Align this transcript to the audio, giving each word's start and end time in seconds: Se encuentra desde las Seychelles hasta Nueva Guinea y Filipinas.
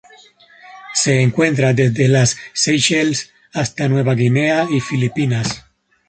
Se 0.95 1.21
encuentra 1.21 1.73
desde 1.75 2.07
las 2.07 2.35
Seychelles 2.53 3.31
hasta 3.53 3.87
Nueva 3.87 4.15
Guinea 4.15 4.65
y 4.71 4.79
Filipinas. 4.79 5.63